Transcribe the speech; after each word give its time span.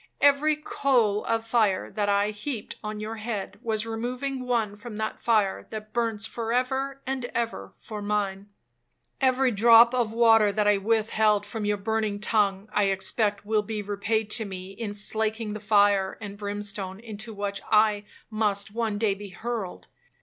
Every 0.19 0.55
coal 0.55 1.23
of 1.25 1.45
fire 1.45 1.91
that 1.91 2.09
I 2.09 2.31
heaped 2.31 2.75
on 2.83 2.99
your 2.99 3.17
head, 3.17 3.59
was 3.61 3.85
removing 3.85 4.47
one 4.47 4.75
from 4.75 4.95
that 4.95 5.21
fire 5.21 5.67
that 5.69 5.93
burns 5.93 6.25
for 6.25 6.51
ever 6.51 7.03
and 7.05 7.25
ever 7.35 7.73
for 7.77 8.01
mine. 8.01 8.49
Every 9.21 9.51
drop 9.51 9.93
of 9.93 10.11
water 10.11 10.51
that 10.51 10.67
I 10.67 10.77
withheld 10.77 11.45
from 11.45 11.65
your 11.65 11.77
burning 11.77 12.19
tongue, 12.19 12.67
I 12.73 12.85
expect 12.85 13.45
will 13.45 13.61
be 13.61 13.83
repaid 13.83 14.31
to 14.31 14.43
me 14.45 14.71
in 14.71 14.95
slaking 14.95 15.53
the 15.53 15.59
fire 15.59 16.17
and 16.19 16.35
brimstone 16.35 16.99
into 16.99 17.31
which 17.31 17.61
I 17.71 18.05
must 18.31 18.73
one 18.73 18.97
day 18.97 19.13
be 19.13 19.29
hurled. 19.29 19.87